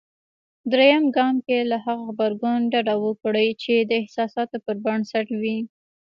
[0.71, 3.49] درېم ګام کې له هغه غبرګون ډډه وکړئ.
[3.63, 5.57] چې د احساساتو پر بنسټ وي.